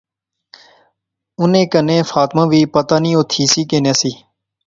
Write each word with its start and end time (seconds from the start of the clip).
انیں 1.41 1.67
کنے 1.71 1.97
فاطمہ 2.11 2.43
وی۔۔۔ 2.51 2.61
پتہ 2.73 2.97
نی 3.03 3.11
او 3.17 3.21
تھی 3.31 3.43
سی 3.51 3.61
کہ 3.69 3.77
نہسی 3.85 4.11